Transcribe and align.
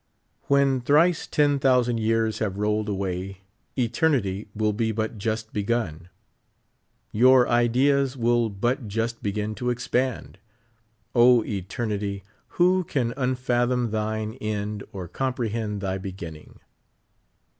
When 0.47 0.81
thrice 0.81 1.27
ten 1.27 1.59
thousand 1.59 1.99
years 1.99 2.39
have 2.39 2.57
rolled 2.57 2.89
away, 2.89 3.41
eternity 3.77 4.47
will 4.55 4.73
be 4.73 4.91
but 4.91 5.19
just 5.19 5.53
begun. 5.53 6.09
Your 7.11 7.47
ideas 7.47 8.17
will 8.17 8.49
but 8.49 8.87
just 8.87 9.21
begin 9.21 9.53
to 9.53 9.69
expand.(). 9.69 10.39
eternity, 11.15 12.23
who 12.57 12.83
can 12.83 13.11
unfathom 13.15 13.91
thine 13.91 14.33
end 14.41 14.83
or 14.91 15.07
comprehend 15.07 15.81
thy 15.81 15.99
])eginning 15.99 16.57